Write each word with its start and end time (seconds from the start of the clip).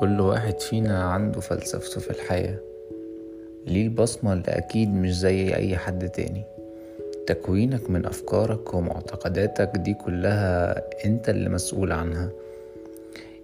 كل 0.00 0.20
واحد 0.20 0.60
فينا 0.60 1.02
عنده 1.02 1.40
فلسفته 1.40 2.00
في 2.00 2.10
الحياة. 2.10 2.56
ليه 3.66 3.82
البصمة 3.82 4.32
اللي 4.32 4.48
أكيد 4.48 4.94
مش 4.94 5.18
زي 5.18 5.54
أي 5.54 5.76
حد 5.76 6.08
تاني. 6.08 6.42
تكوينك 7.26 7.90
من 7.90 8.06
أفكارك 8.06 8.74
ومعتقداتك 8.74 9.70
دي 9.76 9.94
كلها 9.94 10.82
أنت 11.04 11.28
اللي 11.28 11.48
مسؤول 11.48 11.92
عنها. 11.92 12.30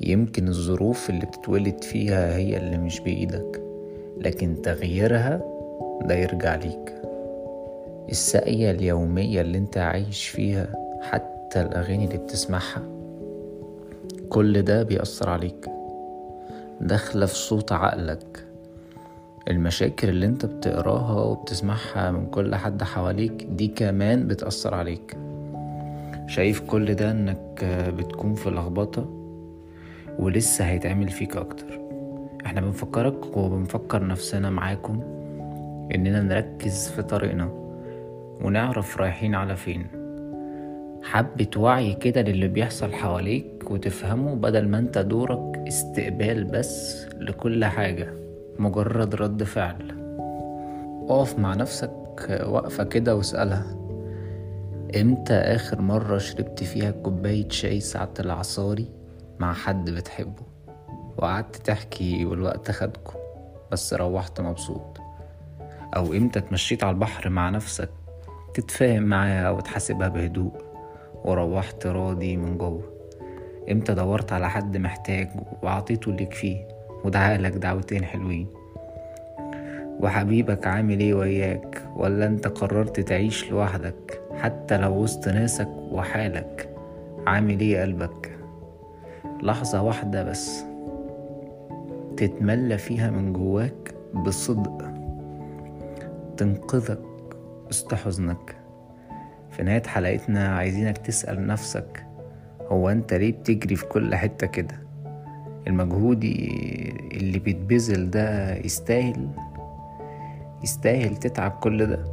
يمكن 0.00 0.48
الظروف 0.48 1.10
اللي 1.10 1.26
بتتولد 1.26 1.84
فيها 1.84 2.36
هي 2.36 2.56
اللي 2.56 2.78
مش 2.78 3.00
بإيدك 3.00 3.62
لكن 4.20 4.62
تغييرها 4.62 5.40
ده 6.02 6.14
يرجع 6.14 6.54
ليك. 6.54 6.94
الساقية 8.10 8.70
اليومية 8.70 9.40
اللي 9.40 9.58
أنت 9.58 9.78
عايش 9.78 10.28
فيها 10.28 10.98
حتى 11.02 11.62
الأغاني 11.62 12.04
اللي 12.04 12.18
بتسمعها 12.18 12.82
كل 14.28 14.62
ده 14.62 14.82
بيأثر 14.82 15.30
عليك. 15.30 15.77
داخلة 16.80 17.26
في 17.26 17.34
صوت 17.34 17.72
عقلك. 17.72 18.44
المشاكل 19.48 20.08
اللي 20.08 20.26
انت 20.26 20.46
بتقراها 20.46 21.22
وبتسمعها 21.22 22.10
من 22.10 22.26
كل 22.26 22.54
حد 22.54 22.82
حواليك 22.82 23.44
دي 23.50 23.68
كمان 23.68 24.26
بتأثر 24.26 24.74
عليك. 24.74 25.16
شايف 26.26 26.60
كل 26.60 26.94
ده 26.94 27.10
انك 27.10 27.64
بتكون 27.98 28.34
في 28.34 28.50
لخبطة 28.50 29.06
ولسه 30.18 30.64
هيتعمل 30.64 31.08
فيك 31.08 31.36
أكتر. 31.36 31.80
إحنا 32.46 32.60
بنفكرك 32.60 33.36
وبنفكر 33.36 34.06
نفسنا 34.06 34.50
معاكم 34.50 35.00
إننا 35.94 36.22
نركز 36.22 36.88
في 36.88 37.02
طريقنا 37.02 37.48
ونعرف 38.44 38.96
رايحين 38.96 39.34
على 39.34 39.56
فين. 39.56 39.86
حبة 41.12 41.50
وعي 41.56 41.94
كده 41.94 42.22
للي 42.22 42.48
بيحصل 42.48 42.92
حواليك 42.92 43.70
وتفهمه 43.70 44.34
بدل 44.34 44.68
ما 44.68 44.78
انت 44.78 44.98
دورك 44.98 45.58
استقبال 45.68 46.44
بس 46.44 47.06
لكل 47.20 47.64
حاجة 47.64 48.14
مجرد 48.58 49.14
رد 49.14 49.42
فعل. 49.42 49.98
اقف 51.08 51.38
مع 51.38 51.54
نفسك 51.54 51.92
وقفة 52.46 52.84
كده 52.84 53.16
واسألها 53.16 53.76
إمتى 55.00 55.34
آخر 55.34 55.80
مرة 55.80 56.18
شربت 56.18 56.64
فيها 56.64 56.90
كوباية 56.90 57.48
شاي 57.48 57.80
ساعة 57.80 58.14
العصاري 58.20 58.88
مع 59.38 59.52
حد 59.52 59.90
بتحبه؟ 59.90 60.42
وقعدت 61.16 61.56
تحكي 61.56 62.24
والوقت 62.24 62.70
خدكم 62.70 63.18
بس 63.72 63.94
روحت 63.94 64.40
مبسوط. 64.40 65.00
أو 65.96 66.12
إمتى 66.12 66.38
اتمشيت 66.38 66.84
على 66.84 66.94
البحر 66.94 67.28
مع 67.28 67.50
نفسك 67.50 67.90
تتفاهم 68.54 69.02
معاها 69.02 69.50
وتحاسبها 69.50 70.08
بهدوء؟ 70.08 70.67
وروحت 71.28 71.86
راضي 71.86 72.36
من 72.36 72.58
جوه. 72.58 72.82
إمتى 73.70 73.94
دورت 73.94 74.32
على 74.32 74.50
حد 74.50 74.76
محتاج 74.76 75.28
وعطيته 75.62 76.08
اللي 76.08 76.22
يكفيه 76.22 76.68
ودعالك 77.04 77.52
دعوتين 77.52 78.04
حلوين. 78.04 78.46
وحبيبك 80.00 80.66
عامل 80.66 81.00
إيه 81.00 81.14
وياك؟ 81.14 81.82
ولا 81.96 82.26
انت 82.26 82.48
قررت 82.48 83.00
تعيش 83.00 83.50
لوحدك؟ 83.50 84.22
حتى 84.34 84.78
لو 84.78 85.02
وسط 85.02 85.28
ناسك 85.28 85.68
وحالك 85.90 86.74
عامل 87.26 87.60
إيه 87.60 87.82
قلبك؟ 87.82 88.38
لحظة 89.42 89.82
واحدة 89.82 90.24
بس. 90.24 90.64
تتملى 92.16 92.78
فيها 92.78 93.10
من 93.10 93.32
جواك 93.32 93.94
بصدق. 94.14 94.92
تنقذك 96.36 97.00
وسط 97.68 97.94
حزنك. 97.94 98.57
في 99.50 99.62
نهاية 99.62 99.82
حلقتنا 99.82 100.56
عايزينك 100.56 100.98
تسأل 100.98 101.46
نفسك 101.46 102.04
هو 102.68 102.88
أنت 102.90 103.14
ليه 103.14 103.32
بتجري 103.32 103.76
في 103.76 103.84
كل 103.86 104.14
حتة 104.14 104.46
كده؟ 104.46 104.82
المجهود 105.66 106.24
اللي 107.12 107.38
بيتبذل 107.38 108.10
ده 108.10 108.54
يستاهل؟ 108.56 109.28
يستاهل 110.62 111.16
تتعب 111.16 111.50
كل 111.50 111.86
ده؟ 111.86 112.04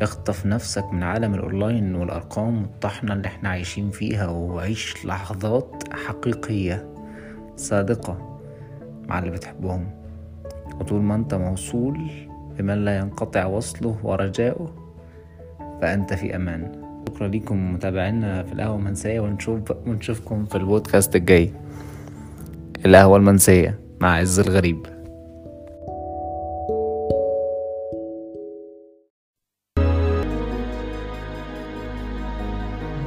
اخطف 0.00 0.46
نفسك 0.46 0.84
من 0.92 1.02
عالم 1.02 1.34
الأونلاين 1.34 1.94
والأرقام 1.94 2.64
الطحنة 2.64 3.12
اللي 3.12 3.28
إحنا 3.28 3.48
عايشين 3.48 3.90
فيها 3.90 4.26
وعيش 4.28 5.06
لحظات 5.06 5.82
حقيقية 5.92 6.88
صادقة 7.56 8.38
مع 9.08 9.18
اللي 9.18 9.30
بتحبهم. 9.30 9.90
وطول 10.80 11.02
ما 11.02 11.14
أنت 11.14 11.34
موصول 11.34 12.10
بمن 12.58 12.84
لا 12.84 12.98
ينقطع 12.98 13.46
وصله 13.46 13.96
ورجاؤه 14.02 14.87
فأنت 15.82 16.14
في 16.14 16.36
أمان. 16.36 16.88
شكرا 17.08 17.28
لكم 17.28 17.74
متابعينا 17.74 18.42
في 18.42 18.52
القهوة 18.52 18.76
المنسية 18.76 19.20
ونشوف 19.20 19.72
ونشوفكم 19.86 20.44
في 20.44 20.54
البودكاست 20.54 21.16
الجاي. 21.16 21.52
القهوة 22.86 23.16
المنسية 23.16 23.80
مع 24.00 24.14
عز 24.14 24.40
الغريب. 24.40 24.86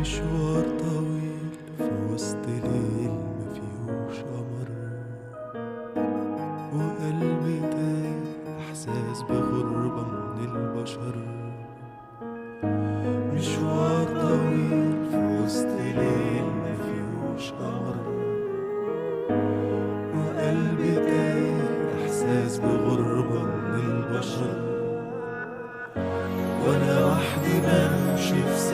مشوار 0.00 0.64
طويل 0.78 1.50
في 1.78 2.12
وسط 2.12 2.46
ليل 2.46 3.10
مفيهوش 3.10 4.20
قمر. 4.20 4.57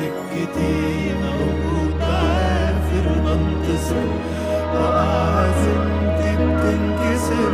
سكتي 0.04 1.14
موجود 1.22 2.00
عافر 2.02 3.06
بنتصر 3.24 4.06
وقع 4.74 5.40
عزيمتي 5.40 6.36
بتنكسر 6.36 7.52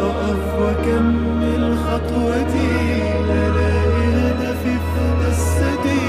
اقف 0.00 0.54
واكمل 0.60 1.76
خطوتي 1.78 2.70
الاقي 3.20 4.06
هدفي 4.14 4.74
في 4.78 5.26
قصتي 5.26 6.00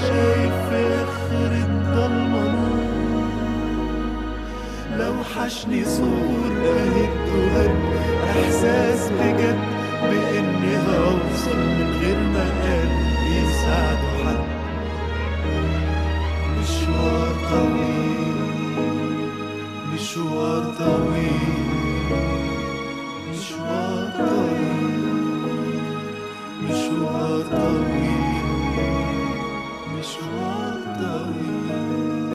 شايف 0.00 0.54
في 0.70 0.94
اخر 1.02 1.52
الضلمه 1.66 2.42
نور 2.48 3.28
لو 4.98 5.14
حشني 5.36 5.84
صور 5.84 6.52
اهد 6.66 7.28
وهد 7.34 7.74
أحساس 8.30 9.10
بجد 9.10 9.58
بإني 10.02 10.76
هوصل 10.76 11.56
من 11.58 11.98
غير 12.02 12.16
ما 12.16 12.44
قلبي 12.62 13.36
يساعده 13.42 14.13
حد 14.13 14.13
مشوار 16.64 17.34
طويل 17.50 18.38
مشوار 19.94 20.64
طويل 20.78 21.40
مشوار 23.30 24.10
طويل 24.18 25.04
مشوار 26.64 27.42
طويل 27.42 28.34
مشوار 29.98 30.22
طويل 30.38 30.63